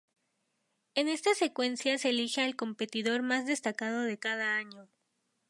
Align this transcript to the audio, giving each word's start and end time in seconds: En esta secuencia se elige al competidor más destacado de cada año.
En 0.95 1.07
esta 1.07 1.35
secuencia 1.35 1.95
se 1.99 2.09
elige 2.09 2.41
al 2.41 2.55
competidor 2.55 3.21
más 3.21 3.45
destacado 3.45 4.01
de 4.01 4.17
cada 4.17 4.55
año. 4.57 4.89